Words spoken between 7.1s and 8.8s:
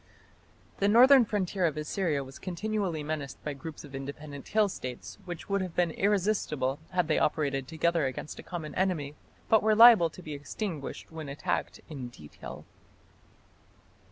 operated together against a common